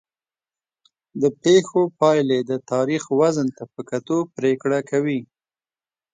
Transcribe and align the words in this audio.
د 1.21 1.23
پېښو 1.43 1.81
پایلې 1.99 2.39
د 2.51 2.51
تاریخ 2.71 3.03
وزن 3.19 3.47
ته 3.57 3.63
په 3.73 3.81
کتو 3.89 4.17
پرېکړه 4.37 4.79
کوي. 4.89 5.19